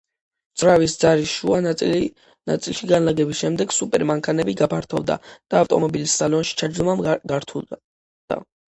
[0.61, 7.03] ძრავის ძარის შუა ნაწილში განლაგების შემდეგ სუპერ მანქანები გაფართოვდა და ავტომობილის სალონში ჩაჯდომა
[7.35, 7.85] გართულდა.